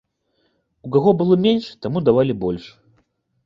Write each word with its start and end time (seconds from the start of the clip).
У 0.87 0.93
каго 0.95 1.13
было 1.21 1.39
менш, 1.45 1.69
таму 1.87 2.05
давалі 2.11 2.33
больш. 2.45 2.65